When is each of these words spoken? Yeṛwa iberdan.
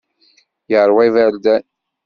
Yeṛwa 0.71 1.01
iberdan. 1.07 1.63